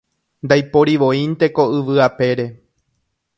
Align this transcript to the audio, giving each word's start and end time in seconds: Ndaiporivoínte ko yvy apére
Ndaiporivoínte 0.45 1.45
ko 1.55 1.63
yvy 1.77 1.99
apére 2.07 2.45